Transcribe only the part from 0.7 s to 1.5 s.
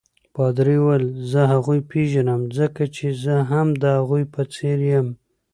وویل: زه